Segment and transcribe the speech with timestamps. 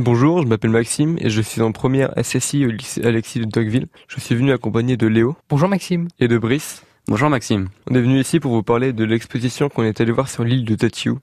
[0.00, 3.88] Bonjour, je m'appelle Maxime et je suis en première SSI au lycée Alexis de Tocqueville.
[4.06, 5.36] Je suis venu accompagné de Léo.
[5.50, 6.06] Bonjour Maxime.
[6.20, 6.84] Et de Brice.
[7.08, 7.68] Bonjour Maxime.
[7.90, 10.64] On est venu ici pour vous parler de l'exposition qu'on est allé voir sur l'île
[10.64, 11.18] de Tatiou.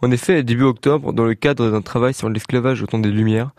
[0.00, 3.50] En effet, début octobre, dans le cadre d'un travail sur l'esclavage au temps des Lumières,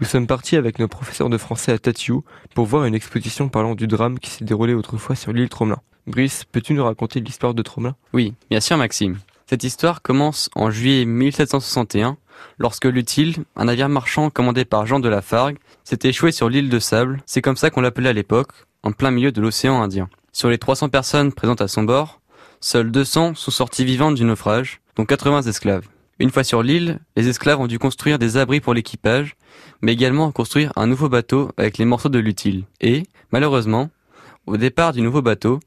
[0.00, 2.22] nous sommes partis avec nos professeurs de français à Tatiou
[2.54, 5.80] pour voir une exposition parlant du drame qui s'est déroulé autrefois sur l'île Tromelin.
[6.06, 7.96] Brice, peux-tu nous raconter l'histoire de Tromelin?
[8.12, 9.18] Oui, bien sûr Maxime.
[9.48, 12.16] Cette histoire commence en juillet 1761
[12.58, 16.70] lorsque l'Utile, un navire marchand commandé par Jean de la Fargue, s'est échoué sur l'île
[16.70, 20.08] de Sable, c'est comme ça qu'on l'appelait à l'époque, en plein milieu de l'océan Indien.
[20.32, 22.20] Sur les 300 personnes présentes à son bord,
[22.60, 25.86] seules 200 sont sorties vivantes du naufrage, dont 80 esclaves.
[26.18, 29.36] Une fois sur l'île, les esclaves ont dû construire des abris pour l'équipage,
[29.80, 32.64] mais également construire un nouveau bateau avec les morceaux de l'utile.
[32.80, 33.88] Et, malheureusement,
[34.46, 35.60] au départ du nouveau bateau,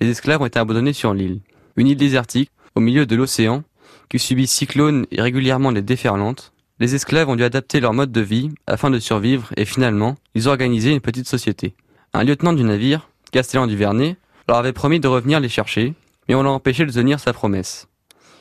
[0.00, 1.40] les esclaves ont été abandonnés sur l'île.
[1.76, 3.64] Une île désertique, au milieu de l'océan,
[4.08, 8.20] qui subit cyclones et régulièrement les déferlantes, les esclaves ont dû adapter leur mode de
[8.20, 11.74] vie afin de survivre et finalement, ils ont organisé une petite société.
[12.14, 15.94] Un lieutenant du navire, Castellan du leur avait promis de revenir les chercher,
[16.28, 17.88] mais on l'a empêché de tenir sa promesse.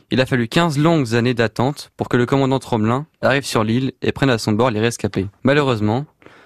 [0.10, 3.92] Il a fallu 15 longues années d'attente pour que le commandant Tromelin arrive sur l'île
[4.02, 5.28] et prenne à son bord les rescapés.
[5.44, 6.06] Malheureusement,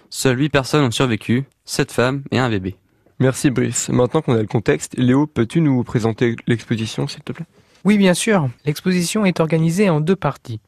[0.10, 2.76] seules 8 personnes ont survécu, 7 femmes et un bébé.
[3.20, 3.90] Merci Brice.
[3.90, 7.46] Maintenant qu'on a le contexte, Léo, peux-tu nous présenter l'exposition s'il te plaît?
[7.84, 8.48] Oui, bien sûr.
[8.66, 10.60] L'exposition est organisée en deux parties.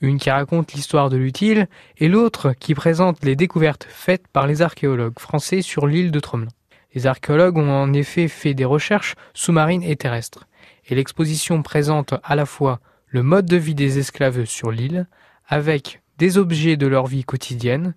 [0.00, 4.60] Une qui raconte l'histoire de l'utile et l'autre qui présente les découvertes faites par les
[4.60, 6.50] archéologues français sur l'île de Tromelin.
[6.94, 10.48] Les archéologues ont en effet fait des recherches sous-marines et terrestres.
[10.88, 15.06] Et l'exposition présente à la fois le mode de vie des esclaves sur l'île,
[15.46, 17.94] avec des objets de leur vie quotidienne,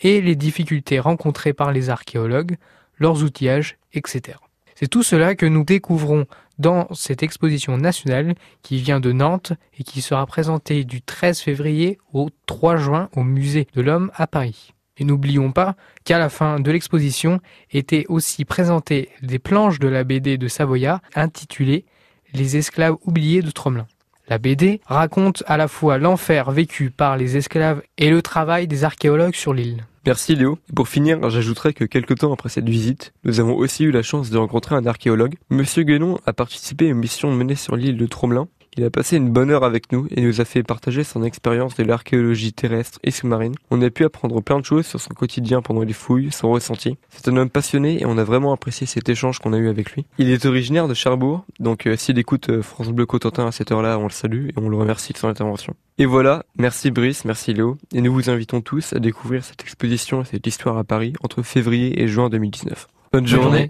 [0.00, 2.56] et les difficultés rencontrées par les archéologues
[2.98, 4.38] leurs outillages, etc.
[4.74, 6.26] C'est tout cela que nous découvrons
[6.62, 11.98] dans cette exposition nationale qui vient de Nantes et qui sera présentée du 13 février
[12.12, 14.72] au 3 juin au musée de l'homme à Paris.
[14.96, 15.74] Et n'oublions pas
[16.04, 17.40] qu'à la fin de l'exposition
[17.72, 21.84] étaient aussi présentées des planches de la BD de Savoya intitulée
[22.32, 23.88] Les esclaves oubliés de Tromelin.
[24.28, 28.84] La BD raconte à la fois l'enfer vécu par les esclaves et le travail des
[28.84, 29.84] archéologues sur l'île.
[30.04, 30.58] Merci Léo.
[30.74, 34.30] Pour finir, j'ajouterai que quelques temps après cette visite, nous avons aussi eu la chance
[34.30, 35.36] de rencontrer un archéologue.
[35.48, 39.16] Monsieur Guénon a participé à une mission menée sur l'île de Tromelin il a passé
[39.16, 42.98] une bonne heure avec nous et nous a fait partager son expérience de l'archéologie terrestre
[43.04, 43.54] et sous-marine.
[43.70, 46.96] On a pu apprendre plein de choses sur son quotidien pendant les fouilles, son ressenti.
[47.10, 49.92] C'est un homme passionné et on a vraiment apprécié cet échange qu'on a eu avec
[49.92, 50.06] lui.
[50.16, 53.70] Il est originaire de Cherbourg, donc euh, s'il écoute euh, France Bleu Cotentin à cette
[53.72, 55.74] heure-là, on le salue et on le remercie de son intervention.
[55.98, 60.22] Et voilà, merci Brice, merci Léo, et nous vous invitons tous à découvrir cette exposition
[60.22, 62.88] et cette histoire à Paris entre février et juin 2019.
[63.12, 63.60] Bonne journée.